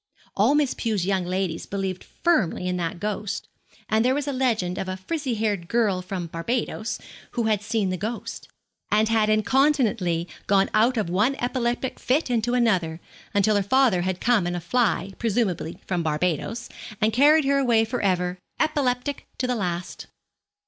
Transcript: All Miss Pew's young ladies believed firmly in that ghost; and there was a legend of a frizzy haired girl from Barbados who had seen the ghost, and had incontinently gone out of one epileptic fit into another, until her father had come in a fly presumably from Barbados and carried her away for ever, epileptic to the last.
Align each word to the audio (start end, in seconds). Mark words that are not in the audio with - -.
All 0.35 0.55
Miss 0.55 0.73
Pew's 0.73 1.05
young 1.05 1.25
ladies 1.25 1.67
believed 1.67 2.03
firmly 2.03 2.65
in 2.67 2.75
that 2.77 2.99
ghost; 2.99 3.47
and 3.87 4.03
there 4.03 4.15
was 4.15 4.27
a 4.27 4.33
legend 4.33 4.79
of 4.79 4.87
a 4.89 4.97
frizzy 4.97 5.35
haired 5.35 5.67
girl 5.67 6.01
from 6.01 6.25
Barbados 6.25 6.97
who 7.33 7.43
had 7.43 7.61
seen 7.61 7.91
the 7.91 7.97
ghost, 7.97 8.47
and 8.89 9.07
had 9.09 9.29
incontinently 9.29 10.27
gone 10.47 10.71
out 10.73 10.97
of 10.97 11.07
one 11.07 11.35
epileptic 11.35 11.99
fit 11.99 12.31
into 12.31 12.55
another, 12.55 12.99
until 13.35 13.55
her 13.55 13.61
father 13.61 14.01
had 14.01 14.19
come 14.19 14.47
in 14.47 14.55
a 14.55 14.59
fly 14.59 15.13
presumably 15.19 15.77
from 15.85 16.01
Barbados 16.01 16.67
and 16.99 17.13
carried 17.13 17.45
her 17.45 17.59
away 17.59 17.85
for 17.85 18.01
ever, 18.01 18.39
epileptic 18.59 19.27
to 19.37 19.45
the 19.45 19.53
last. 19.53 20.07